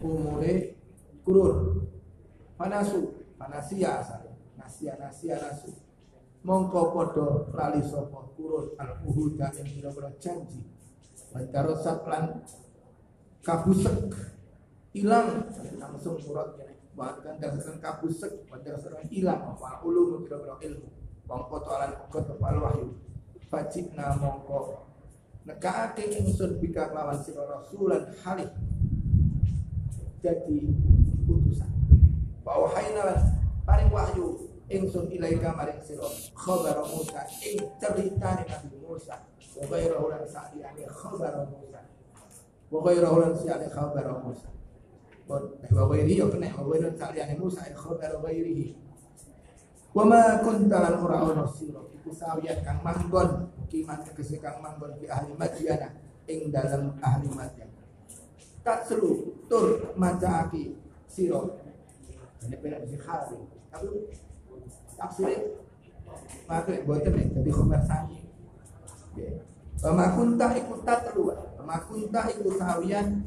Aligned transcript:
umure 0.00 0.76
kurun 1.24 1.86
panasu. 2.56 3.26
Panasia 3.36 4.00
asale 4.00 4.32
nasia 4.56 4.96
nasia 4.96 5.36
nasu. 5.36 5.68
Mongko 6.40 6.94
padha 6.94 7.26
lali 7.52 7.84
sapa 7.84 8.32
kurun 8.32 8.72
al 8.80 8.96
uhuda 9.04 9.52
ing 9.60 9.76
pira-pira 9.76 10.08
janji. 10.16 10.64
Wantarosat 11.36 12.06
lan 12.08 12.40
kabusek. 13.44 14.14
Hilang 14.96 15.44
langsung 15.76 16.16
surat 16.16 16.56
bahkan 16.96 17.36
dasarkan 17.36 17.76
kabusek. 17.76 18.48
Dasarkan 18.48 19.04
hilang 19.12 19.52
apa 19.52 19.84
ulum 19.84 20.24
kira-kira 20.24 20.56
ilmu. 20.64 20.88
Mongko 21.28 21.56
toalan 21.60 21.92
kota 22.08 22.34
al 22.40 22.56
wahyu. 22.62 22.88
Fajibna 23.52 24.16
mongko. 24.16 24.86
Nekaake 25.46 26.10
ingsun 26.10 26.58
bika 26.58 26.90
lawan 26.90 27.20
sira 27.22 27.46
rasulan 27.46 28.10
halih 28.24 28.50
jadi 30.26 30.58
utusan 31.30 31.70
wa 32.42 32.66
lan 32.74 33.18
paring 33.62 33.90
wahyu 33.94 34.46
ingsun 34.66 35.06
ilaika 35.10 35.54
maring 35.54 35.78
sira. 35.82 36.06
Khabar 36.34 36.82
Musa 36.90 37.22
ing 37.42 37.58
ceritane 37.78 38.42
Nabi 38.46 38.76
Musa. 38.82 39.22
Wa 39.56 39.64
ghairahu 39.70 40.10
lan 40.10 40.22
sa'iyane 40.26 40.82
khabar 40.90 41.46
Musa. 41.46 41.80
Wa 42.70 42.78
ghairahu 42.82 43.16
lan 43.22 43.32
sa'iyane 43.34 43.66
khabar 43.70 44.06
Musa. 44.22 44.50
Wa 45.26 45.82
ghairihi 45.90 46.22
ya 46.22 46.26
kena 46.26 46.50
wa 46.58 46.66
ghairu 46.70 46.90
sa'iyane 46.98 47.34
Musa 47.38 47.62
ing 47.66 47.76
khabar 47.78 48.10
ghairihi 48.22 48.66
wa 49.96 50.04
ma 50.04 50.44
kunta 50.44 50.76
lan 50.76 51.00
ora 51.00 51.24
ono 51.24 51.48
iku 51.56 52.12
kang 52.60 52.84
manggon 52.84 53.48
kiman 53.64 54.04
tegese 54.04 54.36
kang 54.44 54.60
manggon 54.60 54.92
di 55.00 55.08
ahli 55.08 55.32
Madyana 55.32 55.88
ing 56.28 56.52
dalam 56.52 57.00
ahli 57.00 57.32
tak 58.66 58.82
selu 58.82 59.38
tur 59.46 59.94
macaaki 59.94 60.74
sira 61.06 61.38
ini 62.42 62.58
di 62.90 62.98
hari 62.98 63.38
tapi 63.70 64.10
tafsir 64.98 65.62
maka 66.50 66.74
buatan 66.82 67.12
nih 67.14 67.26
jadi 67.30 67.50
khobar 67.54 67.82
sani. 67.86 68.18
Pemakunta 69.76 70.56
ikut 70.56 70.80
tatlu 70.88 71.32
Pemakunta 71.56 72.20
ikut 72.32 72.54
sawian 72.56 73.24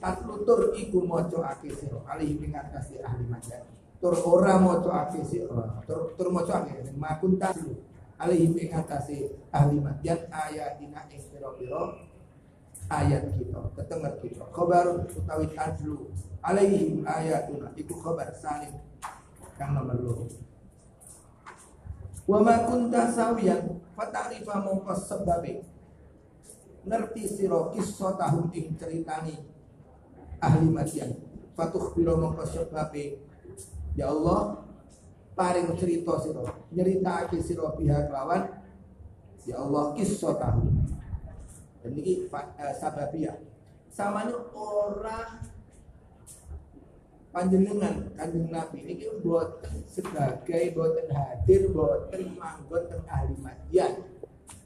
Tatlu 0.00 0.44
tur 0.44 0.72
iku 0.76 1.00
moco 1.04 1.40
ake 1.44 1.72
siro. 1.72 2.04
Alih 2.04 2.36
pingat 2.36 2.72
kasih 2.72 3.00
ahli 3.00 3.24
majar 3.24 3.64
Tur 4.00 4.16
ora 4.20 4.60
moco 4.60 4.92
ake 4.92 5.24
siro. 5.24 5.56
Tur, 5.88 6.12
tur 6.16 6.28
moco 6.28 6.52
ake 6.52 6.92
Pemakunta 6.92 7.52
Alih 8.20 8.52
pingat 8.52 8.84
kasih 8.84 9.32
ahli 9.52 9.80
majar 9.80 10.28
Ayatina 10.28 11.08
ing 11.08 11.20
siro 11.20 11.56
biro 11.56 12.13
Ayat 12.92 13.32
kita 13.32 13.60
Ketenger 13.76 14.14
kita. 14.20 14.44
Khobarun 14.52 15.08
utawi 15.08 15.48
adlu 15.56 16.12
Alaihim 16.44 17.04
ayatuna 17.04 17.72
Iku 17.76 17.96
khobar 17.96 18.28
salim 18.36 18.76
Kang 19.56 19.72
nomor 19.72 20.26
Wa 22.24 22.40
ma 22.40 22.64
kunta 22.64 23.12
sawiyan 23.12 23.84
fata'rifa 23.92 24.64
mongko 24.64 24.96
sebabe. 24.96 25.60
Ngerti 26.84 27.22
sira 27.28 27.72
kisah 27.72 28.16
tahun 28.16 28.48
ing 28.52 28.76
ceritani 28.76 29.40
ahli 30.40 30.68
Madyan 30.68 31.16
fatuh 31.52 31.92
biro 31.92 32.16
mongko 32.16 32.44
sebabe. 32.48 33.20
Ya 33.92 34.08
Allah 34.08 34.64
paring 35.36 35.76
cerita 35.76 36.16
sira 36.16 36.48
nyeritakake 36.72 37.44
sira 37.44 37.76
pihak 37.76 38.08
lawan. 38.08 38.64
Ya 39.44 39.60
Allah 39.60 39.92
kisah 39.92 40.40
tahun 40.40 40.80
dan 41.84 41.92
ini 42.00 42.24
uh, 42.32 42.74
sababiyah. 42.80 43.36
Samanya 43.92 44.40
orang 44.56 45.44
panjenengan 47.28 48.08
kanjeng 48.16 48.48
Nabi. 48.48 48.88
Ini 48.88 49.20
buat 49.20 49.60
sebagai 49.84 50.72
boten 50.72 51.12
hadir 51.12 51.68
boten 51.76 52.40
manggon 52.40 52.88
teng 52.88 53.04
ahli 53.04 53.36
madian. 53.36 54.00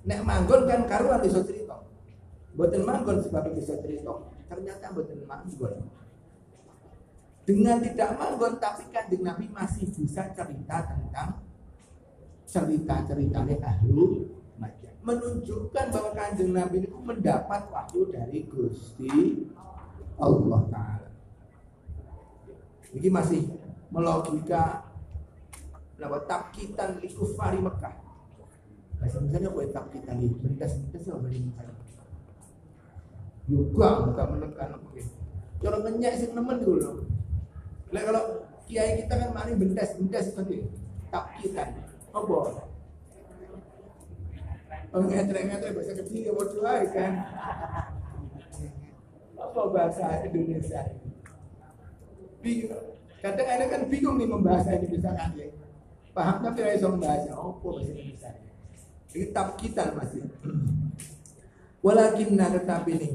Nek 0.06 0.22
manggon 0.22 0.70
kan 0.70 0.86
karuan 0.86 1.18
bisa 1.18 1.42
cerita. 1.42 1.82
Boten 2.54 2.86
manggon 2.86 3.18
sebagai 3.18 3.50
bisa 3.58 3.74
cerita. 3.82 4.14
Ternyata 4.46 4.94
boten 4.94 5.26
manggon. 5.26 5.74
Dengan 7.42 7.82
tidak 7.82 8.14
manggon 8.14 8.62
tapi 8.62 8.86
kanjeng 8.94 9.26
Nabi 9.26 9.50
masih 9.50 9.90
bisa 9.90 10.30
cerita 10.30 10.86
tentang 10.86 11.42
cerita-ceritanya 12.46 13.58
ahli 13.60 14.24
madian 14.54 14.97
menunjukkan 15.08 15.86
bahwa 15.88 16.10
kanjeng 16.12 16.52
Nabi 16.52 16.84
itu 16.84 16.98
mendapat 17.00 17.64
wahyu 17.72 18.12
dari 18.12 18.44
Gusti 18.44 19.48
Allah 20.20 20.60
Ta'ala 20.68 21.08
ini 22.96 23.08
masih 23.12 23.40
melogika 23.92 24.88
lewat 26.00 26.30
li 27.02 27.08
kufari 27.12 27.60
Mekah. 27.60 27.94
Bahasa 28.98 29.18
misalnya 29.20 29.52
gue 29.52 29.66
tabkitan 29.70 30.16
li 30.22 30.32
bendas-bendas 30.32 31.04
ya 31.04 31.14
beli 31.20 31.38
misalnya. 31.44 31.76
Juga 33.48 34.08
bukan 34.08 34.26
menekan 34.36 34.70
oke. 34.80 35.00
Kalau 35.58 35.78
ngenyak 35.84 36.12
sih 36.16 36.28
nemen 36.32 36.58
dulu. 36.62 37.04
Lah 37.92 38.02
kalau 38.04 38.22
kiai 38.68 39.04
kita 39.04 39.14
kan 39.16 39.30
mari 39.36 39.52
bendas-bendas 39.56 40.32
tadi 40.32 40.64
tabkitan. 41.12 41.68
Apa? 42.14 42.38
Oh 44.88 45.04
ngetre-ngetre 45.04 45.68
bahasa 45.76 45.92
ya 46.00 46.32
bocor 46.32 46.64
kan. 46.96 47.12
Apa 49.38 49.60
bahasa 49.68 50.06
Indonesia 50.24 50.80
ini? 50.88 51.08
bingung. 52.40 52.86
Kadang 53.18 53.48
ada 53.50 53.64
kan 53.66 53.82
bingung 53.90 54.16
nih 54.16 54.28
membahas 54.30 54.66
ini 54.70 54.86
misalkan 54.94 55.34
ya. 55.36 55.46
Paham 56.14 56.40
tapi 56.40 56.62
tidak 56.62 56.72
bisa 56.78 56.88
membahas. 56.88 57.22
Oh, 57.34 57.58
bahasa 57.60 57.84
Indonesia. 57.84 58.30
Kitab 59.10 59.58
kita 59.60 59.92
masih. 59.92 60.24
Walakin 61.84 62.34
tetapi 62.34 62.92
nih 62.98 63.12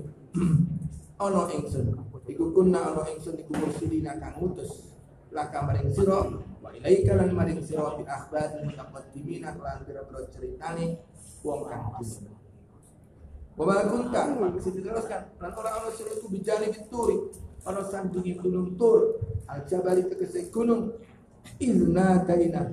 ono 1.26 1.42
ingsun. 1.52 1.88
Iku 2.24 2.56
kunna 2.56 2.96
ono 2.96 3.04
ingsun 3.08 3.36
iku 3.42 3.52
mursilina 3.58 4.16
kang 4.22 4.40
ngutus 4.40 4.94
laka 5.34 5.66
maring 5.66 5.90
sira 5.92 6.30
wa 6.64 6.72
ilaika 6.72 7.20
lan 7.20 7.36
maring 7.36 7.60
sira 7.60 7.92
bi 8.00 8.08
akhbar 8.08 8.64
mutaqaddimina 8.64 9.52
lan 9.60 9.84
pira-pira 9.84 10.24
ceritane 10.32 11.04
wong 11.44 11.68
kang. 11.68 11.84
Wa 13.60 13.64
ma 13.68 13.84
kunta 13.84 14.32
diteruskan 14.64 15.22
lan 15.44 15.52
ora 15.60 15.70
ono 15.84 15.92
sira 15.92 16.16
bijani 16.32 16.72
bituri 16.72 17.16
ono 17.68 17.82
sandungi 17.84 18.40
gunung 18.40 18.80
tur 18.80 19.20
al 19.52 19.68
jabali 19.68 20.08
tegese 20.08 20.48
gunung. 20.48 20.96
Izna 21.60 22.24
daina 22.24 22.72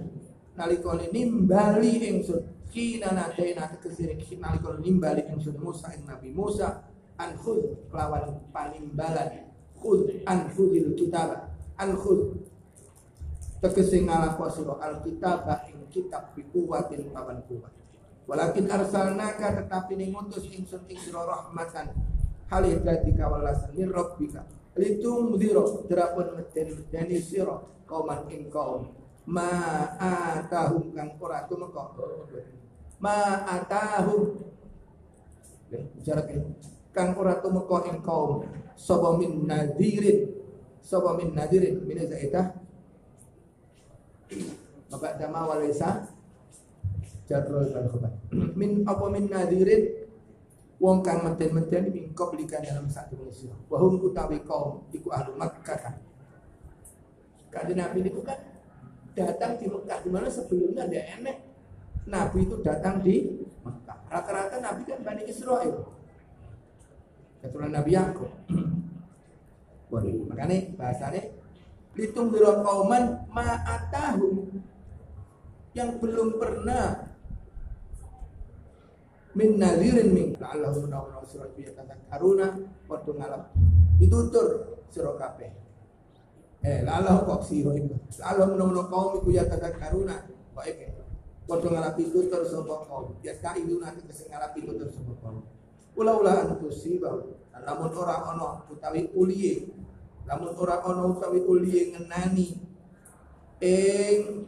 nalikone 0.54 1.10
nimbali 1.10 1.98
ingsun. 2.06 2.46
Kina 2.70 3.10
nadaina 3.10 3.66
tegese 3.74 4.14
nalikone 4.38 4.78
nimbali 4.78 5.26
ingsun 5.26 5.58
Musa 5.58 5.90
ing 5.98 6.06
Nabi 6.06 6.30
Musa. 6.30 6.86
An 7.18 7.34
khud 7.42 7.90
kelawan 7.90 8.38
panimbalan. 8.54 9.50
Khud 9.74 10.22
an 10.30 10.46
khudil 10.54 10.94
kitab 10.94 11.50
an 11.76 11.90
khud 11.98 12.38
tegese 13.60 14.00
ngalapa 14.02 14.48
sira 14.48 14.74
alkitab 14.80 15.44
ing 15.68 15.84
kitab 15.92 16.32
bi 16.32 16.42
kuwatin 16.48 17.12
kawan 17.12 17.44
kuat 17.44 17.72
walakin 18.30 18.70
arsalnaka 18.70 19.58
tetapi 19.58 19.98
ning 19.98 20.14
ngutus 20.14 20.46
ingsun 20.54 20.86
ing 20.86 20.98
sira 21.02 21.26
rahmatan. 21.26 21.90
Halih 22.46 22.82
dadi 22.82 23.10
kawalasan 23.14 23.74
min 23.74 23.90
rabbika. 23.90 24.46
Litung 24.78 25.34
mudiro 25.34 25.82
terapun 25.90 26.38
medeni 26.38 26.78
dani 26.90 27.18
siro 27.18 27.82
kauman 27.90 28.30
ing 28.30 28.46
kaum. 28.46 28.90
Ma 29.26 29.50
atahum 29.98 30.94
kang 30.94 31.18
ora 31.18 31.46
tumeka. 31.50 31.90
Ma 33.02 33.46
atahum. 33.50 34.50
Bicara 35.70 36.22
kang 36.94 37.18
ora 37.18 37.38
tumeka 37.42 37.86
ing 37.90 37.98
kaum. 38.02 38.46
Sapa 38.78 39.18
min 39.18 39.46
nadirin 39.46 40.30
sapa 40.82 41.18
min 41.18 41.34
nadirin 41.34 41.82
min 41.86 41.98
zaidah 42.06 42.50
Bapak 44.90 45.18
dama 45.18 45.46
walisa 45.46 46.06
jarrul 47.30 47.70
bal 47.70 47.86
min 48.58 48.82
apa 48.86 49.04
min 49.06 49.30
nadirin 49.30 50.06
wong 50.82 51.04
kang 51.04 51.22
meten-meten 51.22 51.94
min 51.94 52.10
qablika 52.16 52.58
dalam 52.58 52.88
satu 52.90 53.14
Indonesia. 53.14 53.52
Wa 53.68 53.76
hum 53.78 54.00
utawi 54.00 54.42
kaum 54.42 54.86
iku 54.90 55.12
ahlu 55.12 55.36
Makkah 55.36 55.78
kan. 55.78 55.94
Kanjeng 57.50 57.78
Nabi 57.78 58.06
itu 58.06 58.22
kan 58.22 58.38
datang 59.12 59.58
di 59.58 59.66
Mekah 59.66 59.98
di 60.06 60.10
mana 60.10 60.30
sebelumnya 60.30 60.86
ada 60.86 61.00
enek 61.18 61.36
Nabi 62.06 62.38
itu 62.46 62.56
datang 62.62 63.02
di 63.02 63.28
Mekah. 63.66 63.98
Rata-rata 64.08 64.56
Nabi 64.62 64.82
kan 64.86 64.98
Bani 65.02 65.22
Israel. 65.26 65.90
Keturunan 67.42 67.72
Nabi 67.74 67.90
Yakub. 67.94 68.30
Waduh, 69.90 70.22
makanya 70.30 70.70
bahasanya 70.78 71.22
Litung 71.98 72.30
biro 72.30 72.62
kauman 72.62 73.26
ma'atahum. 73.30 74.62
Yang 75.74 75.90
belum 76.02 76.28
pernah 76.38 77.10
min 79.38 79.62
nadhirin 79.62 80.10
min 80.10 80.28
la'allahu 80.34 80.90
nawna 80.90 81.22
surat 81.22 81.54
bi 81.54 81.62
yatadakkaruna 81.62 82.46
wa 82.90 82.98
ngalap 82.98 83.54
ditutur 84.02 84.74
sira 84.90 85.14
kabeh 85.14 85.54
eh 86.66 86.82
lalah 86.82 87.22
kok 87.22 87.46
sira 87.46 87.78
iku 87.78 87.94
lalah 88.18 88.50
menawa 88.50 88.90
kaum 88.90 89.22
iku 89.22 89.30
ya 89.30 89.46
karuna 89.46 90.26
kok 90.26 90.66
iki 90.66 90.90
padha 91.50 91.66
ngalapi 91.66 92.02
tutur 92.14 92.42
sapa 92.46 92.74
kaum. 92.86 93.18
Ya 93.26 93.34
kailuna 93.42 93.90
tegese 93.98 94.30
ngalapi 94.30 94.58
tutur 94.62 94.86
sapa 94.86 95.12
kaum. 95.18 95.42
Ula-ula 95.98 96.46
antusibah 96.46 97.18
lamun 97.66 97.90
ora 97.90 98.22
ana 98.30 98.62
utawi 98.70 99.10
uliye 99.18 99.66
lamun 100.30 100.54
ora 100.54 100.78
ana 100.86 101.10
utawi 101.10 101.42
uliye 101.42 101.90
ngenani 101.90 102.54
ing 103.58 104.46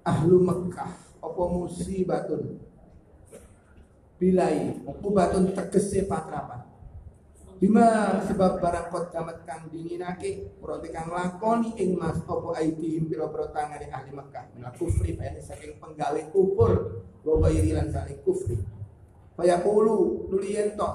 ahlu 0.00 0.40
Mekah 0.40 1.20
apa 1.20 1.42
musibatun? 1.52 2.56
Bilai 4.16 4.80
batun 4.88 5.52
tegese 5.52 6.08
patrapan. 6.08 6.64
Bima 7.60 8.16
sebab 8.24 8.64
barang 8.64 8.88
kot 8.90 9.14
kamat 9.14 9.46
kang 9.46 9.70
dinginake 9.70 10.58
Roti 10.58 10.90
kang 10.90 11.06
lakoni 11.06 11.70
ing 11.78 11.94
mas 11.94 12.18
Opo 12.26 12.50
aidihim 12.50 13.06
piro-piro 13.06 13.46
tangani 13.54 13.86
ahli 13.94 14.10
Mekah 14.10 14.58
Mila 14.58 14.74
kufri 14.74 15.14
bayani 15.14 15.38
saking 15.44 15.78
penggawe 15.78 16.18
kufur. 16.32 17.04
Wa 17.22 17.48
irilan 17.52 17.92
saling 17.92 18.24
kufri. 18.24 18.56
Faya 19.36 19.60
kulu 19.60 20.32
nuli 20.32 20.56
ento 20.56 20.88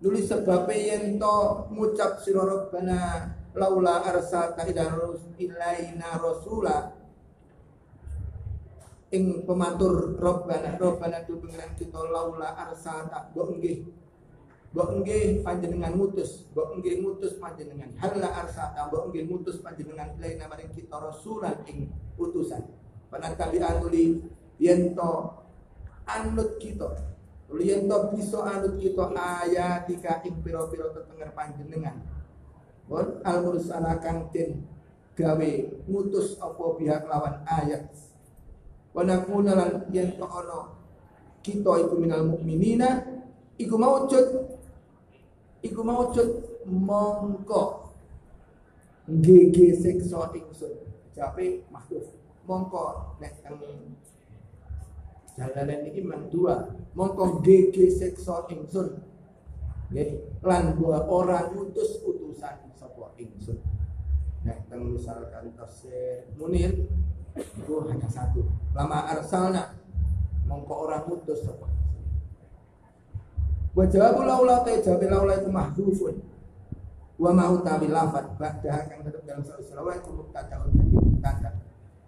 Nuli 0.00 0.24
sebab 0.24 0.64
ento 0.72 1.68
Ngucap 1.72 2.24
siro 2.24 2.72
bana 2.72 3.28
Laula 3.50 4.00
arsa 4.06 4.54
ta'idarus 4.54 5.34
ilaina 5.34 6.22
rasulah 6.22 6.94
ing 9.10 9.42
pematur 9.42 10.14
Robbana 10.14 10.78
Robbana 10.78 11.26
tu 11.26 11.42
pengiran 11.42 11.74
kita 11.74 11.98
laula 11.98 12.54
arsata 12.54 13.34
mbok 13.34 13.58
nggih. 13.58 13.78
Mbok 14.70 15.02
nggih 15.02 15.42
panjenengan 15.42 15.98
mutus 15.98 16.46
mbok 16.54 16.78
nggih 16.78 17.02
mutus 17.02 17.34
panjenengan. 17.42 17.90
Hala 17.98 18.30
arsata 18.38 18.86
mbok 18.86 19.10
nggih 19.10 19.26
mutus 19.26 19.58
panjenengan 19.58 20.14
lain 20.22 20.38
maring 20.46 20.70
kita 20.70 20.94
rasulan 20.94 21.58
ing 21.66 21.90
utusan. 22.14 22.62
Panatabi 23.10 23.58
anuli 23.58 24.22
yen 24.62 24.94
to 24.94 25.10
anut 26.06 26.54
kita 26.62 27.09
yen 27.58 27.90
to 27.90 27.98
bisa 28.14 28.38
anut 28.46 28.78
kita 28.78 29.10
ayatika 29.10 30.22
ing 30.22 30.38
pira-pira 30.38 30.94
tetenger 30.94 31.34
panjenengan. 31.34 31.98
Bon 32.86 33.18
al 33.26 33.42
mursala 33.42 33.98
kang 33.98 34.30
den 34.30 34.62
gawe 35.18 35.50
mutus 35.90 36.38
apa 36.38 36.64
pihak 36.78 37.10
lawan 37.10 37.42
ayat. 37.50 37.90
Wa 38.94 39.02
nakuna 39.02 39.58
lan 39.58 39.70
yen 39.90 40.14
to 40.14 40.26
ono 40.26 40.78
kita 41.42 41.82
iku 41.82 41.98
minal 41.98 42.22
mukminina 42.30 43.02
iku 43.58 43.74
maujud 43.74 44.26
iku 45.66 45.80
maujud 45.82 46.28
mongko 46.70 47.90
GG 49.10 49.56
seksa 49.74 50.30
ingsun. 50.38 50.86
Jape 51.18 51.66
mahdhuf 51.74 52.06
mongko 52.46 53.18
nek 53.18 53.34
jalanan 55.40 55.88
iki 55.88 56.04
man 56.04 56.28
dua 56.28 56.68
mongko 56.92 57.40
GG 57.40 57.88
seksa 57.88 58.44
ingsun. 58.52 59.00
Nggih. 59.88 60.20
Lan 60.44 60.76
dua 60.76 61.08
orang 61.08 61.56
utus 61.56 62.04
utusan 62.04 62.68
sapa 62.76 63.16
ingsun. 63.16 63.56
Nek 64.44 64.68
teng 64.68 64.92
misalkan 64.92 65.56
tafsir 65.56 66.28
Munir 66.36 66.84
itu 67.32 67.74
hanya 67.88 68.08
satu. 68.12 68.44
Lama 68.76 69.08
arsalna 69.16 69.80
mongko 70.44 70.74
orang 70.84 71.08
putus 71.08 71.48
apa 71.48 71.72
wa 73.70 73.86
jawabu 73.86 74.26
laula 74.26 74.66
ta 74.66 74.74
jawab 74.82 75.06
laula 75.08 75.38
itu 75.38 75.48
mahdhufun. 75.48 76.16
Wa 77.20 77.30
ma 77.30 77.52
utawi 77.52 77.86
lafat 77.86 78.34
ba'da 78.40 78.90
kang 78.90 79.04
tetep 79.04 79.22
dalam 79.28 79.44
satu 79.44 79.62
selawat 79.62 80.00
itu 80.00 80.10
mubtadaun 80.10 80.72
jadi 80.72 80.88
mubtada 80.88 81.50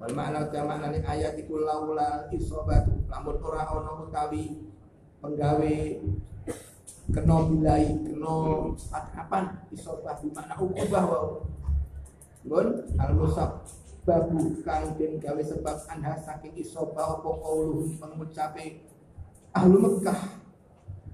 wal 0.02 0.12
makna 0.18 0.50
ta 0.50 0.66
makna 0.66 0.90
ni 0.90 0.98
ayat 1.06 1.38
iku 1.38 1.62
laula 1.62 2.26
isobatu. 2.34 3.06
Lamun 3.06 3.38
ora 3.38 3.70
ana 3.70 4.02
utawi 4.02 4.66
penggawe 5.22 5.74
kena 7.14 7.36
bilai 7.46 7.86
kena 8.02 8.36
kapan 9.14 9.44
isobah 9.70 10.18
di 10.18 10.28
mana 10.34 10.58
ukubah 10.58 11.04
wa 11.06 11.20
Gon 12.42 12.82
al-musab 12.98 13.62
babu 14.02 14.58
kang 14.66 14.98
den 14.98 15.22
gawe 15.22 15.38
sebab 15.38 15.78
anha 15.86 16.18
saking 16.18 16.58
isoba 16.58 17.22
apa 17.22 17.30
qauluhum 17.38 17.94
pengucape 18.02 18.82
ahlu 19.54 19.78
Mekah 19.78 20.42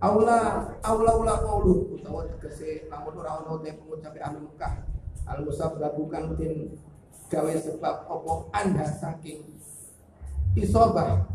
aula 0.00 0.72
aula 0.80 1.12
ula 1.20 1.34
qauluh 1.44 1.92
utawa 1.92 2.24
tegese 2.32 2.88
lamun 2.88 3.20
ora 3.20 3.44
ono 3.44 3.60
te 3.60 3.76
pengucape 3.76 4.24
ahlu 4.24 4.48
Mekah 4.48 4.88
al 5.28 5.44
babu 5.76 6.08
kang 6.08 6.32
den 6.40 6.72
gawe 7.28 7.52
sebab 7.60 7.96
apa? 8.08 8.32
Anha 8.56 8.86
saking 8.88 9.44
isobah. 10.56 11.28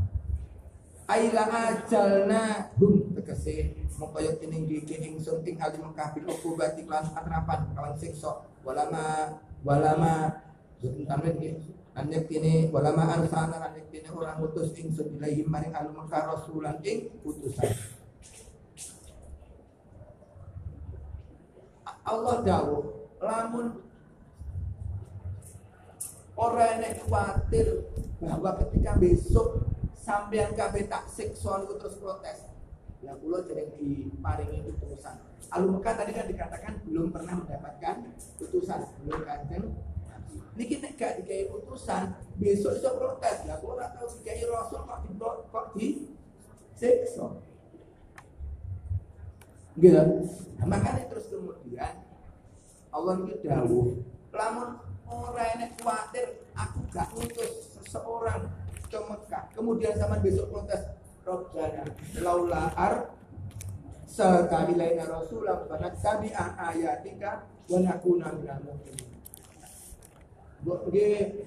Aila 1.05 1.45
ajalna. 1.47 2.73
Hum 2.81 3.13
tegese. 3.13 3.77
Mengkoyo 3.93 4.33
tining 4.41 4.65
gigi 4.65 4.97
ingsun 5.05 5.45
ing 5.45 5.61
ahli 5.61 5.77
Mekah 5.77 6.17
bil 6.17 6.25
ukubati 6.33 6.81
lan 6.89 7.05
atrapan 7.13 7.69
kawan 7.77 7.93
siksa. 7.95 8.49
Walama 8.65 9.37
walama. 9.61 10.41
Tamrin 10.81 11.37
nggih. 11.37 11.55
Anjek 11.93 12.25
kini 12.25 12.73
walama 12.73 13.05
arsalna 13.05 13.69
anjek 13.69 13.85
kini 13.93 14.09
orang 14.09 14.41
utus 14.41 14.73
ingsun 14.73 15.13
ilaihim 15.21 15.45
maring 15.45 15.77
al 15.77 15.93
Mekah 15.93 16.33
rasulan 16.33 16.81
ing 16.81 17.13
utusan. 17.21 17.69
Allah 22.03 22.35
dawuh 22.43 22.83
lamun 23.23 23.82
orang 26.33 26.81
yang 26.81 26.95
khawatir 27.05 27.67
bahwa 28.17 28.49
ketika 28.65 28.91
besok 28.97 29.67
sampean 29.93 30.51
kabeh 30.57 30.89
tak 30.89 31.07
seksual 31.07 31.67
terus 31.69 31.95
protes 32.01 32.49
ya 33.03 33.11
kula 33.19 33.43
jadi 33.43 33.67
diparingi 33.75 34.63
utusan. 34.63 35.19
Al 35.51 35.67
Mekah 35.67 35.93
tadi 35.99 36.11
kan 36.15 36.25
dikatakan 36.25 36.73
belum 36.87 37.11
pernah 37.11 37.35
mendapatkan 37.43 38.15
utusan, 38.39 38.79
belum 39.03 39.21
kanjeng 39.27 39.75
Niki 40.53 40.77
nek 40.77 40.93
gak 41.01 41.17
dikai 41.17 41.49
utusan, 41.49 42.13
besok 42.37 42.77
iso 42.77 42.89
protes. 42.93 43.41
Lah 43.49 43.57
kok 43.57 43.73
ora 43.73 43.89
tau 43.89 44.05
dikai 44.05 44.45
rasul 44.45 44.85
kok 44.85 44.99
di 45.01 45.11
kok 45.17 45.65
di 45.73 45.87
siksa. 46.77 47.27
Gitu. 49.73 50.03
Nah, 50.61 50.67
makanya 50.69 51.09
terus 51.09 51.33
kemudian 51.33 52.05
Allah 52.93 53.13
itu 53.25 53.41
dawuh, 53.41 53.87
lamun 54.29 54.69
orang 55.07 55.49
enek 55.59 55.71
khawatir 55.79 56.27
aku 56.55 56.79
gak 56.91 57.09
utus 57.17 57.51
seseorang 57.79 58.47
ke 58.87 58.99
Mekah. 58.99 59.43
Kemudian 59.57 59.93
sama 59.97 60.21
besok 60.21 60.53
protes 60.53 60.81
Robbana 61.23 61.83
laula 62.19 62.69
ar 62.75 63.15
sekali 64.05 64.77
lainnya 64.77 65.09
Rasulullah 65.09 65.65
pada 65.65 65.89
tabi'ah 65.97 66.59
ayatika 66.69 67.49
wa 67.65 67.79
nakuna 67.81 68.29
minal 68.35 68.61
mu'minin 68.61 69.13
nggih 70.63 71.43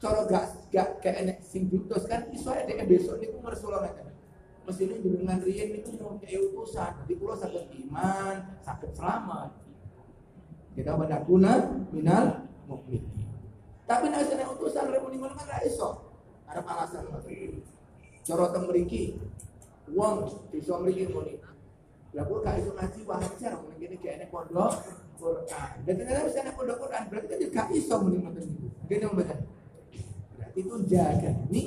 cara 0.00 0.20
gak 0.28 0.44
gak 0.72 0.88
kayak 1.04 1.16
enek 1.24 1.38
sing 1.44 1.68
diutus 1.68 2.04
kan 2.08 2.28
iso 2.32 2.52
ada 2.52 2.84
besok 2.84 3.20
niku 3.20 3.40
ngersula 3.40 3.84
ngeten. 3.84 4.08
Mesine 4.68 5.00
jenengan 5.00 5.40
riyen 5.40 5.76
niku 5.76 5.96
mau 6.00 6.16
kayak 6.20 6.52
utusan, 6.52 6.92
jadi 7.04 7.14
kula 7.16 7.34
saged 7.36 7.64
iman, 7.88 8.36
saged 8.60 8.92
selamat. 8.92 9.50
Kita 10.76 10.94
pada 10.96 11.16
guna 11.24 11.52
minal 11.90 12.49
mukmin. 12.70 13.02
Tapi 13.90 14.06
nek 14.06 14.22
sene 14.22 14.46
utusan 14.46 14.86
remuni 14.94 15.18
ngono 15.18 15.34
kan 15.34 15.58
iso. 15.66 16.06
Ada 16.46 16.62
alasan 16.62 17.10
ngoten. 17.10 17.58
Cara 18.22 18.54
teng 18.54 18.70
mriki 18.70 19.18
wong 19.90 20.30
iso 20.54 20.78
mriki 20.78 21.10
muni. 21.10 21.42
Lah 22.14 22.22
kok 22.22 22.38
gak 22.46 22.58
iso 22.62 22.70
ngaji 22.74 23.00
wajar 23.06 23.52
ngene 23.58 23.96
kayak 23.98 24.14
enek 24.22 24.28
pondok 24.30 24.78
Quran. 25.18 25.72
Dan 25.82 25.94
ternyata 25.98 26.30
bisa 26.30 26.38
anak 26.46 26.54
pondok 26.54 26.78
Quran 26.86 27.02
berarti 27.10 27.26
kan 27.26 27.38
juga 27.42 27.62
iso 27.74 27.94
muni 27.98 28.16
ngoten 28.22 28.42
niku. 28.46 28.66
Gini 28.86 29.06
betul. 29.10 29.38
Berarti 30.38 30.58
itu 30.62 30.76
jaga 30.86 31.30
ini 31.50 31.62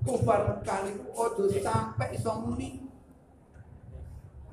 kufar 0.00 0.40
kali 0.64 0.92
ojo 1.12 1.44
sampai 1.52 2.16
iso 2.16 2.32
muni. 2.40 2.88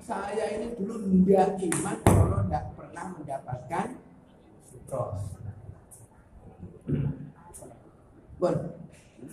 Saya 0.03 0.55
ini 0.55 0.71
dulu 0.75 1.03
tidak 1.03 1.59
iman 1.59 1.95
kalau 2.03 2.39
tidak 2.47 2.63
pernah 2.79 3.05
mendapatkan 3.11 3.87
sukros. 4.71 5.36
Bon, 8.37 8.53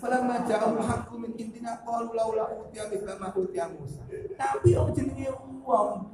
Falamma 0.00 0.48
ja'ahul 0.48 0.80
haqqu 0.80 1.14
min 1.20 1.36
indina 1.36 1.76
qalu 1.84 2.16
laula 2.16 2.48
utiya 2.56 2.88
mithla 2.88 3.20
ma 3.20 3.28
utiya 3.36 3.68
Musa. 3.68 4.00
Tapi 4.32 4.72
om 4.80 4.88
jenenge 4.96 5.28
wong. 5.60 6.08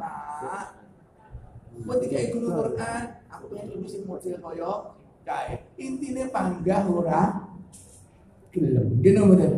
Buat 1.87 1.99
dikai 2.03 2.35
guru 2.35 2.51
Quran, 2.51 3.03
aku 3.31 3.45
pengen 3.55 3.79
ibu 3.79 3.87
sing 3.87 4.03
model 4.05 4.37
koyo 4.43 4.99
kae. 5.23 5.71
Intine 5.79 6.29
panggah 6.35 6.83
ora 6.91 7.47
gelem. 8.51 8.99
Gene 9.01 9.19
mboten. 9.23 9.53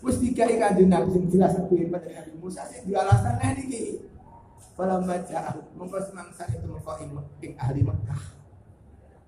Wis 0.00 0.16
dikai 0.24 0.56
kanjeng 0.56 0.88
Nabi 0.88 1.08
sing 1.12 1.24
jelas 1.28 1.52
lebih 1.60 1.92
pada 1.92 2.08
Nabi 2.08 2.32
Musa 2.40 2.64
sing 2.64 2.88
di 2.88 2.96
alasan 2.96 3.36
niki. 3.60 4.08
Falamma 4.72 5.20
ja'a 5.28 5.52
mongko 5.76 6.00
semangsa 6.00 6.48
itu 6.48 6.64
mongko 6.64 6.96
ing 7.44 7.52
ahli 7.60 7.84
Mekah. 7.84 8.40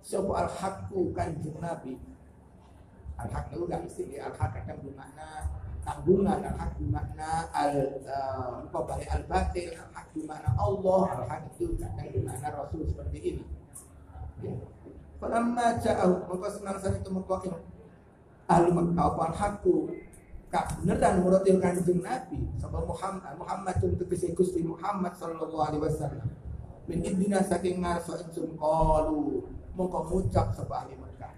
Sapa 0.00 0.48
al-haqqu 0.48 1.12
kanjeng 1.12 1.60
Nabi. 1.60 2.00
Al-haq 3.22 3.44
itu 3.54 3.64
gak 3.70 3.80
mesti 3.86 4.02
al-haq 4.18 4.50
kadang 4.50 4.78
bermakna 4.82 5.28
tanggungan 5.82 6.40
al-haq 6.42 6.70
bermakna 6.78 7.30
al 7.54 7.74
apa 8.66 8.78
balik 8.86 9.08
al-batil 9.10 9.68
al-haq 9.74 10.06
bermakna 10.14 10.50
Allah 10.58 11.02
al-haq 11.22 11.42
itu 11.54 11.78
kadang 11.78 12.08
bermakna 12.10 12.48
Rasul 12.54 12.82
seperti 12.86 13.18
ini. 13.22 13.44
Ya. 14.42 14.54
Falamma 15.22 15.78
ja'ahu 15.78 16.26
mongko 16.26 16.48
semangsa 16.50 16.90
itu 16.98 17.10
mongko 17.14 17.46
ing 17.46 17.54
ahli 18.50 18.70
Mekah 18.74 19.06
apa 19.06 19.22
al-haqqu 19.30 19.76
kak 20.52 20.82
beneran 20.82 21.24
murotil 21.24 21.56
kanjeng 21.62 22.04
Nabi 22.04 22.44
sama 22.60 22.84
Muhammad 22.84 23.32
Muhammad 23.40 23.74
itu 23.80 23.96
tegese 24.02 24.36
Gusti 24.36 24.60
Muhammad 24.60 25.16
sallallahu 25.16 25.62
alaihi 25.62 25.82
wasallam 25.86 26.28
min 26.90 27.00
indina 27.06 27.40
saking 27.40 27.80
ngarsa 27.80 28.20
ingsun 28.26 28.58
qalu 28.58 29.46
mongko 29.78 29.98
ngucap 30.10 30.52
sapa 30.52 30.84
ahli 30.84 30.98
Mekah 30.98 31.32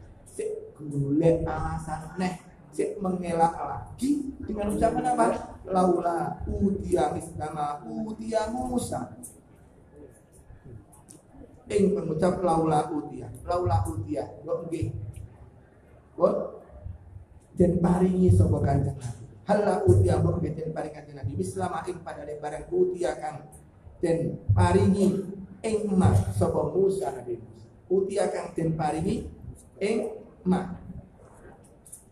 golek 0.79 1.47
alasan 1.47 2.19
neh 2.19 2.35
sik 2.75 2.99
mengelak 2.99 3.55
lagi 3.55 4.35
dengan 4.43 4.75
ucapan 4.75 5.15
apa? 5.15 5.27
Laula 5.71 6.43
utia 6.51 7.15
mislama 7.15 7.81
utia 7.87 8.51
Musa. 8.51 9.15
Ing 11.71 11.97
mengucap 11.97 12.43
laula 12.43 12.91
utia. 12.91 13.31
Laula 13.47 13.87
utia 13.87 14.27
kok 14.27 14.59
nggih? 14.69 14.91
Kok? 16.19 16.35
Dan 17.55 17.79
paringi 17.79 18.35
sapa 18.35 18.59
kanjeng 18.59 18.99
Nabi. 18.99 19.25
Hala 19.47 19.75
utia 19.87 20.19
mbok 20.19 20.43
den 20.43 20.75
paring 20.75 20.93
kanjeng 20.93 21.17
Nabi? 21.17 21.33
Mislama 21.39 21.87
ing 21.87 22.03
pada 22.03 22.27
barang 22.27 22.67
utia 22.75 23.15
kang 23.17 23.47
den 24.03 24.43
paringi 24.51 25.23
ing 25.63 25.79
ma 25.95 26.11
sapa 26.35 26.75
Musa 26.75 27.15
Nabi. 27.15 27.39
Musa. 27.39 27.65
Utia 27.87 28.25
kang 28.35 28.51
den 28.53 28.75
paringi 28.75 29.31
ing 29.79 30.24
ma. 30.45 30.77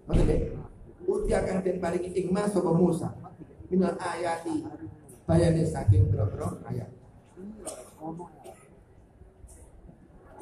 Maksudnya, 0.09 0.37
utia 1.07 1.39
kang 1.47 1.61
den 1.63 1.79
paringi 1.79 2.11
ing 2.17 2.33
ma 2.33 2.49
sapa 2.49 2.73
Musa. 2.73 3.13
Minal 3.69 3.97
ayati 3.97 4.67
bayane 5.25 5.65
saking 5.65 6.13
boro-boro 6.13 6.61
ayat. 6.69 6.91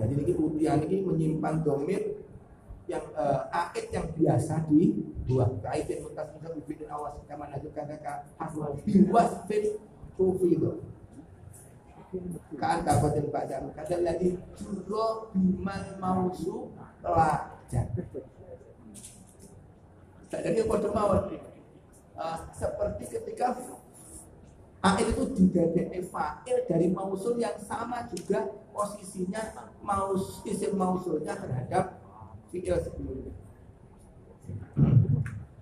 Jadi 0.00 0.14
ini 0.16 0.32
utia 0.32 0.80
ini 0.80 1.04
menyimpan 1.04 1.60
domir 1.60 2.24
yang 2.88 3.04
uh, 3.14 3.46
ait 3.52 3.86
yang 3.92 4.08
biasa 4.16 4.66
dibuat. 4.66 5.60
Ait 5.70 5.86
yang 5.86 6.08
mutas 6.08 6.26
mutas 6.34 6.50
bibit 6.56 6.88
awas 6.88 7.14
kama 7.28 7.46
najib 7.52 7.70
kata 7.76 8.26
haswa 8.40 8.74
biwas 8.82 9.44
fit 9.46 9.76
tufido. 10.16 10.82
Kaan 12.58 12.82
kabatin 12.82 13.30
pada 13.30 13.62
kata 13.70 14.02
lagi 14.02 14.34
juro 14.58 15.30
biman 15.30 16.00
mausu 16.02 16.74
pelajar. 17.70 17.86
Jadi 20.30 20.58
kode 20.66 20.88
mawar 20.90 21.30
uh, 22.18 22.38
seperti 22.54 23.04
ketika 23.06 23.54
Ait 24.80 25.12
itu 25.12 25.28
didadek 25.36 25.92
fa'il 26.08 26.64
dari 26.64 26.88
mausul 26.88 27.36
yang 27.36 27.52
sama 27.60 28.00
juga 28.08 28.48
posisinya 28.72 29.52
maus 29.84 30.40
isim 30.48 30.72
mausulnya 30.72 31.36
terhadap 31.36 32.00
fi'il 32.48 32.80
sebelumnya. 32.80 33.28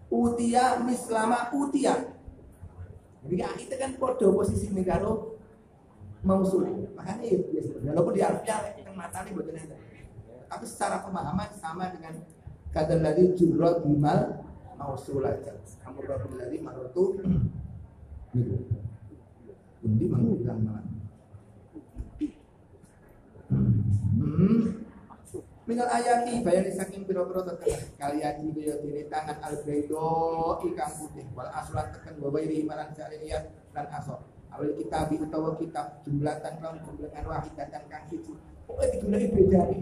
Utia 0.07 0.79
mislama 0.87 1.51
utia. 1.51 2.15
Jadi 3.27 3.35
itu 3.59 3.75
kan 3.75 3.91
kode 3.99 4.31
posisi 4.31 4.71
ini 4.71 4.87
mausul. 6.23 6.63
Makanya 6.95 7.27
ya 7.27 7.43
biasa. 7.43 7.75
Walaupun 7.83 8.15
di 8.15 8.23
Arabnya 8.23 8.71
yang 8.79 8.95
mata 8.95 9.27
ini 9.27 9.35
buatan 9.35 9.59
ada. 9.59 9.88
Tapi 10.49 10.65
secara 10.65 11.05
pemahaman 11.05 11.53
sama 11.55 11.93
dengan 11.93 12.17
kata 12.73 12.99
lagi 13.05 13.37
jurot 13.37 13.85
bimal 13.85 14.45
mausul 14.81 15.25
aja. 15.25 15.53
Amur 15.85 16.09
rabbil 16.09 16.41
ladzi 16.41 16.59
marotu. 16.65 17.21
Gitu. 18.33 18.57
Undi 19.85 20.05
manggilan 20.11 20.59
malam. 20.65 20.87
Hmm 24.19 24.79
minal 25.69 25.85
ayati 25.93 26.41
bayani 26.41 26.73
saking 26.73 27.05
tetep 27.05 27.21
kalian 28.01 28.41
kaya 28.41 28.41
diri 28.41 29.05
tangan 29.13 29.37
al 29.45 29.53
ikan 30.65 30.91
putih 30.97 31.29
wal 31.37 31.53
aslat 31.53 31.93
tekan 31.93 32.17
bawairi 32.25 32.65
marang 32.65 32.89
saliyat 32.97 33.53
dan 33.77 33.85
asok 33.93 34.17
awal 34.49 34.73
kitab 34.81 35.13
utawa 35.13 35.53
kitab 35.61 36.01
jumlatan 36.09 36.57
kaum 36.65 36.81
jumlahan 36.89 37.25
wahidatan 37.29 37.85
kang 37.93 38.05
siji 38.09 38.33
pokoknya 38.65 38.97
digunai 38.97 39.29
beda 39.29 39.61
nih 39.69 39.81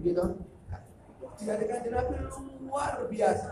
gitu. 0.00 0.24
Dijadikan 1.36 1.80
Nabi 1.92 2.14
luar 2.64 2.92
biasa. 3.08 3.50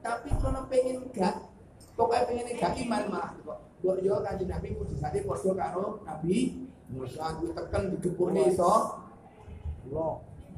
Tapi 0.00 0.28
kalau 0.40 0.64
pengen 0.68 1.08
gak 1.12 1.44
pokoknya 1.96 2.24
pengen 2.28 2.56
gak 2.56 2.72
iman 2.84 3.02
malah. 3.08 3.32
Kok 3.44 3.58
buat 3.80 3.98
yo 4.04 4.20
kanjeng 4.20 4.52
Nabi 4.52 4.76
kudu 4.76 4.92
sate 5.00 5.24
padha 5.24 5.52
karo 5.56 6.04
Nabi 6.04 6.68
Musa. 6.92 7.36
Tekan 7.36 7.96
digepurne 7.96 8.52
iso. 8.52 9.00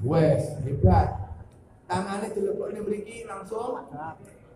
Wes, 0.03 0.59
hebat. 0.67 1.09
Tangannya 1.87 2.35
dilepok 2.35 2.73
ini 2.73 2.81
memiliki 2.83 3.17
langsung 3.23 3.87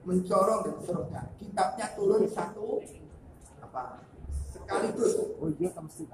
mencorong 0.07 0.61
dan 0.67 0.75
seterusnya. 0.83 1.23
Kitabnya 1.39 1.87
turun 1.95 2.27
satu 2.27 2.83
apa? 3.63 4.03
Sekaligus. 4.51 5.15
Oh 5.39 5.51
iya 5.59 5.71
kamu 5.71 5.91
sih 5.91 6.07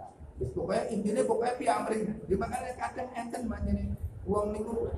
Pokoknya 0.50 0.84
intinya 0.90 1.22
pokoknya 1.22 1.54
piamring. 1.61 2.02
Di 2.26 2.34
makanya 2.34 2.75
kadang 2.75 3.08
enten 3.14 3.42
banyak 3.46 3.72
nih 3.78 3.87
uang 4.26 4.46
niku. 4.50 4.90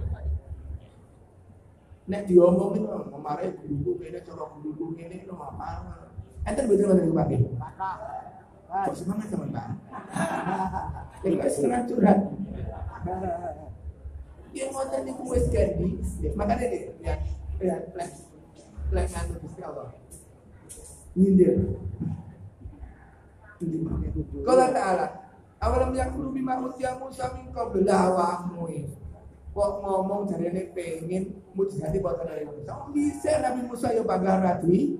Nek 2.05 2.29
diomongin 2.29 2.85
kemarin 2.85 3.53
guru 3.65 3.93
kene 4.01 4.21
cara 4.25 4.45
guru 4.61 4.87
ini 4.97 5.25
no 5.29 5.35
apa? 5.41 5.69
Enten 6.45 6.69
bener 6.69 6.89
bener 6.93 7.13
pakai 7.13 7.39
kok 8.75 8.97
semangat 8.99 9.31
teman 9.31 9.55
pak? 9.55 9.69
Ya 11.23 11.47
setengah 11.47 11.87
curhat. 11.87 12.19
Yang 14.55 14.71
mau 14.71 14.87
jadi 14.87 15.13
kuis 15.19 15.47
ganti, 15.51 15.89
makanya 16.39 16.67
dia 16.71 16.95
lihat 17.03 17.21
lihat 17.59 17.83
lihat 17.91 18.13
lihat 18.95 19.09
ngantuk 19.11 19.39
Gusti 19.43 19.61
Allah. 19.67 19.91
Nyindir. 21.19 21.55
Kalau 24.47 24.67
Ta'ala 24.71 25.07
Awalam 25.65 25.97
yakulu 25.97 26.29
bima 26.37 26.61
utia 26.61 26.93
Musa 27.01 27.33
min 27.33 27.49
qabla 27.49 28.13
wa 28.13 28.45
Kok 29.55 29.71
ngomong 29.87 30.27
dari 30.27 30.51
ini 30.51 30.63
pengen 30.75 31.31
mujizati 31.55 32.03
buatan 32.03 32.27
dari 32.27 32.43
Musa. 32.43 32.91
Bisa 32.91 33.39
Nabi 33.39 33.63
Musa 33.71 33.95
ya 33.95 34.03
bagar 34.03 34.43
rati 34.43 34.99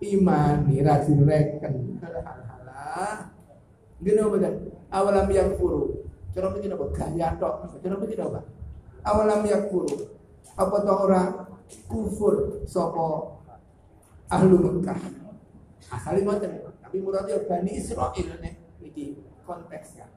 imani 0.00 0.80
rati 0.80 1.12
reken. 1.12 1.98
Halah. 2.00 3.34
Gini 4.00 4.22
apa 4.22 4.48
Awalam 4.86 5.26
yakulu 5.28 6.06
Cara 6.36 6.52
begini 6.52 6.76
apa? 6.76 6.86
Gaya 6.92 7.32
tok. 7.40 7.80
Cara 7.80 7.96
begini 7.96 8.20
apa? 8.20 8.44
Awalam 9.08 9.40
yakfuru. 9.48 10.12
Apa 10.52 10.76
toh 10.84 10.96
orang 11.08 11.48
kufur 11.88 12.60
sopo 12.68 13.40
ahlu 14.28 14.60
Mekah. 14.60 15.00
Asali 15.88 16.28
ngoten. 16.28 16.60
Tapi 16.84 17.00
muradnya 17.00 17.40
Bani 17.48 17.72
Israel 17.80 18.12
konteksnya. 19.46 20.10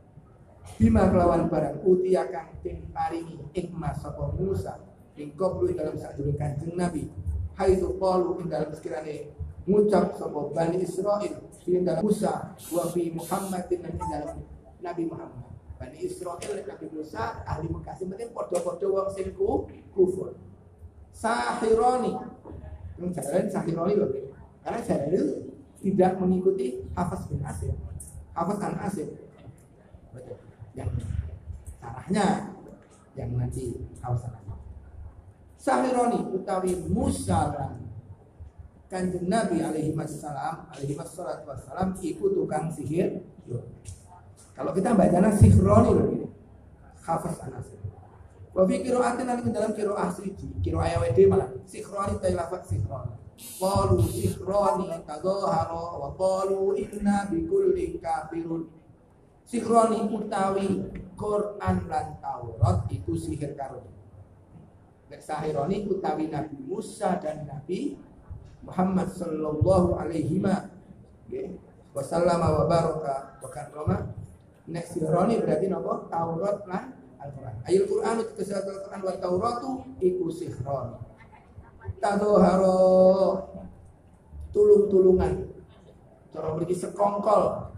Bima 0.76 1.08
kelawan 1.10 1.48
barang 1.48 1.86
utia 1.86 2.28
kang 2.30 2.58
ting 2.66 2.90
paringi 2.90 3.40
ikmas 3.54 4.02
sopo 4.02 4.34
Musa. 4.36 4.82
Ing 5.20 5.36
qablu 5.36 5.76
dalam 5.76 5.96
sadurunge 5.96 6.40
Kanjeng 6.40 6.76
Nabi. 6.76 7.08
Haitu 7.56 7.96
qalu 8.00 8.44
ing 8.44 8.48
dalam 8.48 8.72
sekiranya 8.74 9.30
ngucap 9.70 10.18
sopo 10.18 10.50
Bani 10.52 10.82
Israel 10.82 11.46
ing 11.68 11.84
dalam 11.86 12.02
Musa 12.02 12.56
wa 12.58 12.84
fi 12.90 13.14
Muhammadin 13.14 13.80
dan 13.86 13.94
dalam 13.96 14.38
Nabi 14.82 15.04
Muhammad. 15.06 15.48
Bani 15.80 15.98
Israel 16.04 16.60
Nabi 16.68 16.86
Musa 16.92 17.44
ahli 17.48 17.68
Mekah 17.72 17.96
sing 17.96 18.12
penting 18.12 18.32
padha-padha 18.36 18.88
wong 18.88 19.10
sing 19.16 19.32
kufur. 19.96 20.36
Sahironi. 21.16 22.16
Yang 23.00 23.10
jalan 23.20 23.48
Sahironi 23.48 23.94
loh. 23.96 24.12
Karena 24.64 24.80
Jalil 24.84 25.26
tidak 25.80 26.20
mengikuti 26.20 26.84
Hafaz 26.96 27.28
bin 27.32 27.44
Asir. 27.44 27.72
Hafaz 28.40 28.56
kan 28.56 28.74
Asir. 28.80 29.12
Yang 30.72 30.90
arahnya 31.84 32.56
yang 33.20 33.36
nanti 33.36 33.76
Asir. 34.00 34.32
Sahironi 35.60 36.24
utawi 36.32 36.72
Musa 36.88 37.52
lan 37.52 37.84
Kanjeng 38.88 39.28
Nabi 39.28 39.60
alaihi 39.60 39.92
wassalam 39.92 40.72
alaihi 40.72 40.96
wassalam 40.96 42.00
ikut 42.00 42.32
tukang 42.32 42.72
sihir. 42.72 43.28
Kalau 44.56 44.72
kita 44.72 44.96
bacanya 44.96 45.36
sihroni 45.36 45.90
loh 45.92 46.08
ini. 46.16 46.28
Hafiz 47.04 47.38
Anas. 47.44 47.68
Wa 48.56 48.64
fi 48.66 48.82
qira'atin 48.82 49.52
dalam 49.54 49.72
qira'ah 49.76 50.10
siji, 50.10 50.48
qira'ah 50.64 51.00
WD 51.06 51.20
malah 51.30 51.50
sikhroni 51.70 52.18
ta 52.18 52.28
lafaz 52.34 52.66
sikhroni. 52.66 53.14
Qalu 53.40 54.04
sikhroni 54.04 54.92
tadhahara 55.08 55.96
wa 55.96 56.12
qalu 56.20 56.76
inna 56.76 57.32
bi 57.32 57.48
kulli 57.48 57.96
kafirun. 58.04 58.68
Sikhroni 59.48 60.12
utawi 60.12 60.68
Quran 61.16 61.88
lan 61.88 62.20
Taurat 62.20 62.84
itu 62.92 63.16
sihir 63.16 63.56
karun. 63.56 63.88
Nek 65.08 65.24
sahironi 65.24 65.88
utawi 65.88 66.28
Nabi 66.28 66.60
Musa 66.68 67.16
dan 67.24 67.48
Nabi 67.48 67.96
Muhammad 68.62 69.08
sallallahu 69.08 69.96
alaihi 69.96 70.44
wasallam 71.96 72.44
wa 72.44 72.68
baraka 72.68 73.40
wa. 73.40 73.98
Nek 74.68 74.86
sihironi 74.86 75.40
berarti 75.40 75.72
napa? 75.72 76.12
Taurat 76.12 76.68
lan 76.68 76.94
Al-Quran. 77.20 77.56
Ayat 77.64 77.84
Quran 77.88 78.16
itu 78.20 78.34
kesehatan 78.36 78.76
Al-Quran 78.84 79.02
wa 79.02 79.16
Tauratu 79.18 79.72
iku. 80.04 80.28
Tadoharo 82.00 82.80
tulung-tulungan. 84.56 85.34
Cara 86.32 86.56
beri 86.56 86.76
sekongkol. 86.76 87.70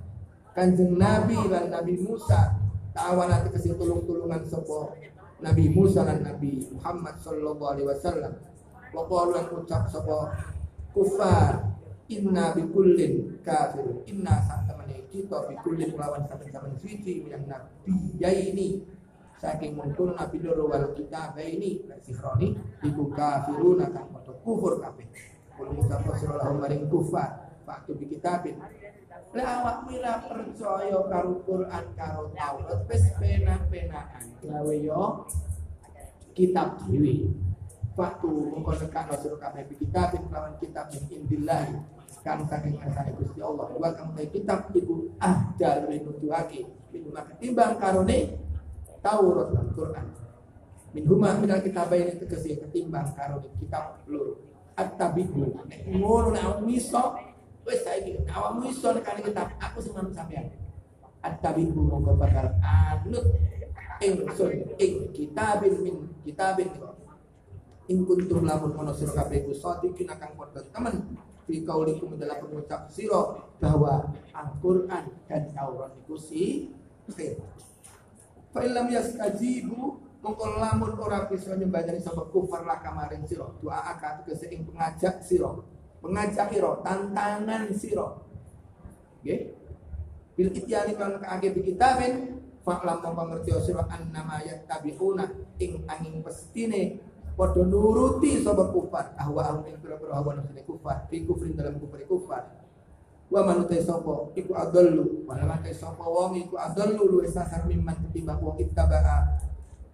Kanjeng 0.52 1.00
Nabi 1.00 1.38
dan 1.48 1.72
Nabi 1.72 1.96
Musa 2.04 2.60
ta'awana 2.92 3.48
kasih 3.48 3.80
tulung-tulungan 3.80 4.44
sopo 4.44 4.92
Nabi 5.40 5.72
Musa 5.72 6.04
dan 6.04 6.28
Nabi 6.28 6.60
Muhammad 6.76 7.16
sallallahu 7.24 7.64
alaihi 7.72 7.88
wasallam. 7.88 8.34
Wa 8.92 9.08
qalu 9.08 9.64
ucap 9.64 9.88
sopo 9.88 10.28
kufar 10.92 11.72
inna 12.12 12.52
bi 12.52 12.68
kullin 12.68 13.40
kafir 13.40 14.04
inna 14.12 14.44
sak 14.44 14.68
temene 14.68 15.08
kita 15.08 15.48
bi 15.48 15.56
kullin 15.64 15.96
lawan 15.96 16.28
saben-saben 16.28 16.76
suci 16.76 17.24
yang 17.32 17.48
nabi 17.48 17.72
ya 18.20 18.28
ini 18.28 18.84
saking 19.42 19.74
mungkul 19.74 20.14
nabi 20.14 20.38
loro 20.46 20.70
wal 20.70 20.94
kita 20.94 21.34
ini 21.42 21.82
sihroni 22.06 22.54
ibu 22.86 23.10
kafiruna 23.10 23.90
kang 23.90 24.14
padha 24.14 24.34
kufur 24.46 24.78
kabeh. 24.78 25.10
Kulo 25.58 25.74
ngucap 25.82 26.06
sallallahu 26.14 26.62
maring 26.62 26.86
kufar 26.86 27.50
waktu 27.66 27.92
di 27.98 28.06
kitabin 28.18 28.62
lah 29.32 29.64
awak 29.64 29.78
mira 29.88 30.20
percaya 30.28 31.00
karo 31.08 31.40
Quran 31.48 31.86
karo 31.96 32.30
Taurat 32.36 32.80
wis 32.86 33.04
penak-penakan. 33.16 34.24
Gawe 34.44 34.76
yo 34.78 35.26
kitab 36.38 36.84
dhewe 36.86 37.32
waktu 37.98 38.30
mengko 38.30 38.72
nekakno 38.78 39.16
sira 39.24 39.38
kabeh 39.40 39.64
bi 39.72 39.76
kitabin 39.82 40.24
lawan 40.30 40.54
kitab 40.62 40.92
min 40.94 41.04
indillah. 41.10 41.66
Kan 42.22 42.46
saking 42.46 42.78
kersane 42.78 43.18
Gusti 43.18 43.42
Allah 43.42 43.72
wa 43.74 43.90
kang 43.96 44.14
kitab 44.20 44.70
iku 44.76 45.10
ahda 45.18 45.88
luwih 45.88 46.06
nuduhake. 46.06 46.68
Minimal 46.92 47.24
ketimbang 47.34 47.80
karone 47.80 48.51
Taurat 49.02 49.50
dan 49.50 49.68
Quran. 49.74 50.08
Min 50.94 51.04
huma 51.10 51.34
minal 51.42 51.62
kitabain 51.66 52.14
itu 52.14 52.26
kesih 52.30 52.62
ketimbang 52.62 53.10
karo 53.18 53.42
kitab 53.58 54.02
loro. 54.06 54.38
At-tabibu. 54.78 55.58
Nek 55.68 55.90
ngono 55.90 56.32
nek 56.32 56.42
awak 56.46 56.60
miso 56.64 57.18
wis 57.66 57.82
saiki 57.82 58.22
awak 58.30 58.62
miso 58.62 58.94
nek 58.94 59.26
kitab 59.26 59.58
aku 59.58 59.78
sing 59.82 59.94
manut 59.98 60.14
sampean. 60.14 60.54
At-tabibu 61.26 61.82
monggo 61.82 62.14
bakal 62.18 62.54
anut 62.62 63.26
ingsun 64.02 64.74
ing 64.82 65.14
kitabin 65.14 65.74
min 65.82 65.96
kitabin 66.26 66.70
in 67.90 68.06
kuntum 68.06 68.46
lamun 68.46 68.74
ono 68.74 68.92
sira 68.94 69.26
kabeh 69.26 69.46
iku 69.46 69.54
sadiqin 69.54 70.10
akan 70.10 70.30
padha 70.38 70.62
temen 70.74 71.18
fi 71.46 71.62
kaulikum 71.62 72.18
dalam 72.18 72.40
pengucap 72.42 72.90
sira 72.90 73.38
bahwa 73.60 74.10
Al-Qur'an 74.32 75.06
dan 75.28 75.52
Taurat 75.54 75.92
itu 75.98 76.16
Fa'ilam 78.52 78.88
yastajibu 78.92 80.00
mongko 80.22 80.46
lamun 80.60 80.94
ora 81.00 81.26
bisa 81.26 81.56
nyembadani 81.56 82.04
sapa 82.04 82.28
kufar 82.30 82.68
lah 82.68 82.84
kamarin 82.84 83.24
sira. 83.26 83.48
Doa 83.64 83.80
akad 83.96 84.28
kese 84.28 84.52
ing 84.52 84.68
pengajak 84.68 85.24
sira. 85.24 85.56
Pengajak 86.04 86.52
sira, 86.52 86.72
tantangan 86.84 87.72
sira. 87.74 88.08
Nggih. 89.24 89.42
Bil 90.36 90.50
ityani 90.52 90.94
kan 91.00 91.20
kaage 91.20 91.56
di 91.56 91.62
kitabin 91.74 92.42
fa'lam 92.62 93.02
mongko 93.02 93.24
ngerti 93.34 93.52
sira 93.66 93.84
annama 93.90 94.44
yattabi'una 94.46 95.26
ing 95.58 95.82
angin 95.90 96.22
pestine 96.22 97.02
padha 97.34 97.64
nuruti 97.66 98.44
sapa 98.44 98.70
kufar 98.70 99.18
ahwa 99.18 99.66
ing 99.66 99.80
pira-pira 99.82 100.14
hawa 100.20 100.38
nafsu 100.38 100.62
kufar 100.68 101.10
fi 101.10 101.26
kufrin 101.26 101.58
dalam 101.58 101.82
kufri 101.82 102.06
kufar 102.06 102.61
wa 103.32 103.42
manutai 103.48 103.80
sopo 103.80 104.36
iku 104.36 104.52
adallu. 104.60 105.24
Wa 105.24 105.40
manutai 105.40 105.72
sopo 105.72 106.04
wong 106.04 106.36
iku 106.36 106.60
adallu 106.60 107.08
luwih 107.08 107.32
sasar 107.32 107.64
mimman 107.64 107.96
ketimbang 108.08 108.44
wong 108.44 108.60
ittabaa. 108.60 109.40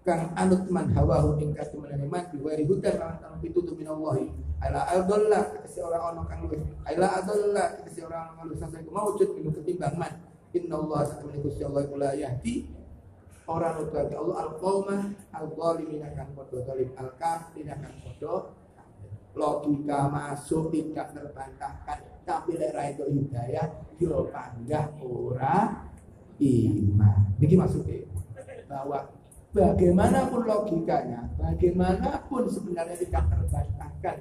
Kang 0.02 0.34
anut 0.40 0.66
man 0.72 0.90
hawahu 0.96 1.38
ing 1.38 1.54
katumenane 1.54 2.08
man 2.10 2.32
bi 2.34 2.42
wari 2.42 2.66
hudan 2.66 2.98
lan 2.98 3.22
kang 3.22 3.38
pitutu 3.38 3.78
minallahi. 3.78 4.34
Ala 4.58 4.90
adalla 4.90 5.62
kese 5.62 5.86
ora 5.86 6.10
ono 6.10 6.26
kang 6.26 6.50
luwih 6.50 6.66
ala 6.90 7.22
adalla 7.22 7.78
kese 7.86 8.02
ora 8.02 8.34
ono 8.34 8.50
luwih 8.50 8.58
sasar 8.58 8.82
iku 8.82 8.90
maujud 8.90 9.30
minu 9.38 9.54
ketimbang 9.54 9.96
man. 10.02 10.14
Innallaha 10.58 11.06
satamani 11.06 11.44
Gusti 11.46 11.62
Allah 11.62 11.86
la 11.94 12.12
yahdi. 12.18 12.74
Orang 13.48 13.80
nutuake 13.80 14.12
Allah 14.12 14.36
al 14.44 14.52
qauma 14.60 14.98
al 15.32 15.48
zalimin 15.56 16.04
akan 16.04 16.28
padha 16.36 16.58
zalim 16.68 16.90
al 17.00 17.10
kafirin 17.16 17.68
akan 17.72 17.94
padha 18.04 18.36
logika 19.38 20.10
masuk 20.10 20.74
tidak 20.74 21.14
terbantahkan. 21.14 22.00
Tapi 22.28 22.60
lek 22.60 22.76
ra 22.76 22.84
itu 22.92 23.06
hidayah 23.08 23.68
yo 24.02 24.28
panggah 24.34 24.92
ora 25.00 25.88
iman. 26.42 27.20
Niki 27.40 27.56
maksudnya? 27.56 28.04
Bahwa 28.68 29.00
bagaimanapun 29.56 30.44
logikanya, 30.44 31.24
bagaimanapun 31.40 32.52
sebenarnya 32.52 33.00
tidak 33.00 33.24
terbantahkan 33.32 34.18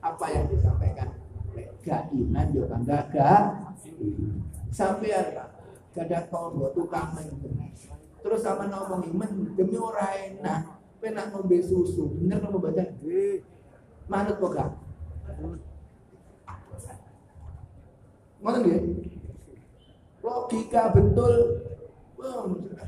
apa 0.00 0.26
yang 0.32 0.46
disampaikan? 0.48 1.10
Gak 1.84 2.08
iman 2.12 2.46
yo 2.54 2.64
bangga 2.64 3.08
gak 3.12 3.44
sampai 4.70 5.10
ada 5.12 5.48
gak 5.92 6.28
tombo 6.30 6.70
tukang 6.76 7.16
terus 8.20 8.44
sama 8.44 8.68
ngomong 8.68 9.02
iman 9.16 9.30
demi 9.56 9.76
orang 9.80 10.36
enak. 10.36 10.60
Penak 11.00 11.32
ngombe 11.32 11.56
susu 11.64 12.12
bener 12.12 12.44
mau 12.44 12.60
baca 12.60 12.84
manut 14.10 14.36
kok 14.42 14.52
gak 14.58 14.70
Ngoten 18.40 18.60
nggih. 18.64 18.82
Logika 20.24 20.82
betul. 20.96 21.34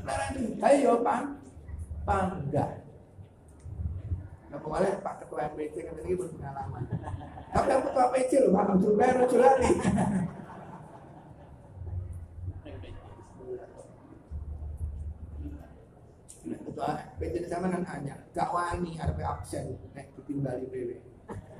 Larang 0.03 0.35
ayo 0.65 0.93
pan 1.05 1.37
pangga. 2.03 2.65
Nah, 4.49 4.59
kemarin 4.61 5.01
Pak 5.01 5.15
Ketua 5.25 5.49
MPC 5.53 5.75
kan 5.81 5.97
ini 6.05 6.13
berpengalaman. 6.13 6.83
Tapi 7.53 7.69
yang 7.69 7.81
Ketua 7.89 8.05
PC 8.13 8.31
loh, 8.43 8.53
Pak 8.53 8.69
Abdul 8.77 8.93
Bayar 8.97 9.15
Rojolali. 9.25 9.71
Ketua 16.43 16.89
PC 17.17 17.33
sama 17.49 17.73
nan 17.73 17.85
hanya, 17.85 18.13
gak 18.33 18.49
wani 18.53 18.93
ada 19.01 19.13
absen, 19.37 19.73
nek 19.97 20.13
ditimbali 20.17 20.69
PW. 20.69 21.12